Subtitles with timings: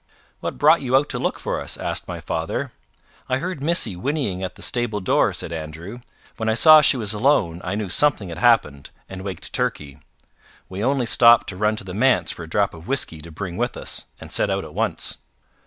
[0.39, 2.71] "What brought you out to look for us?" asked my father.
[3.29, 5.99] "I heard Missy whinnying at the stable door," said Andrew.
[6.37, 9.99] "When I saw she was alone, I knew something had happened, and waked Turkey.
[10.67, 13.57] We only stopped to run to the manse for a drop of whisky to bring
[13.57, 15.17] with us, and set out at once."